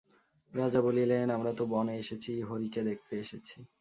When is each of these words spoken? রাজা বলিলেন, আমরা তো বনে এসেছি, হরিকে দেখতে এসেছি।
রাজা 0.53 0.79
বলিলেন, 0.81 1.29
আমরা 1.29 1.51
তো 1.53 1.63
বনে 1.65 1.93
এসেছি, 1.97 2.31
হরিকে 2.41 2.81
দেখতে 2.83 3.13
এসেছি। 3.19 3.57